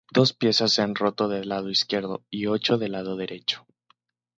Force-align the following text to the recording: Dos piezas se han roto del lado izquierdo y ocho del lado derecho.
Dos 0.11 0.33
piezas 0.33 0.73
se 0.73 0.81
han 0.81 0.95
roto 0.95 1.27
del 1.27 1.49
lado 1.49 1.69
izquierdo 1.69 2.25
y 2.31 2.47
ocho 2.47 2.79
del 2.79 2.93
lado 2.93 3.17
derecho. 3.17 3.67